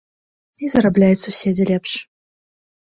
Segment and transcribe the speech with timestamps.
[0.63, 1.91] І зарабляюць суседзі лепш.